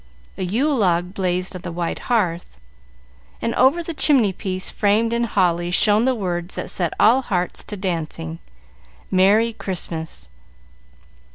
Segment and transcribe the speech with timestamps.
[0.35, 2.57] A Yule log blazed on the wide hearth,
[3.39, 7.63] and over the chimney piece, framed in holly, shone the words that set all hearts
[7.65, 8.39] to dancing,
[9.11, 10.27] "Merry Christmas!"